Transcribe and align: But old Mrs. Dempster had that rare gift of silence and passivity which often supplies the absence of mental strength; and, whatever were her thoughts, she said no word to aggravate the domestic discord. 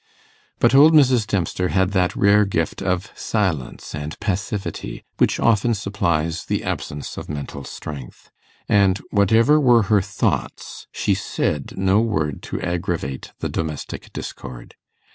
But 0.57 0.73
old 0.73 0.93
Mrs. 0.93 1.27
Dempster 1.27 1.67
had 1.67 1.91
that 1.91 2.15
rare 2.15 2.43
gift 2.43 2.81
of 2.81 3.11
silence 3.15 3.93
and 3.93 4.19
passivity 4.19 5.03
which 5.19 5.39
often 5.39 5.75
supplies 5.75 6.45
the 6.45 6.63
absence 6.63 7.17
of 7.17 7.29
mental 7.29 7.63
strength; 7.63 8.31
and, 8.67 8.97
whatever 9.11 9.59
were 9.59 9.83
her 9.93 10.01
thoughts, 10.01 10.87
she 10.91 11.13
said 11.13 11.77
no 11.77 11.99
word 12.01 12.41
to 12.49 12.59
aggravate 12.61 13.33
the 13.41 13.49
domestic 13.49 14.11
discord. 14.11 14.73